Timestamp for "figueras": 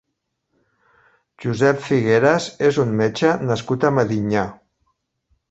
1.89-2.47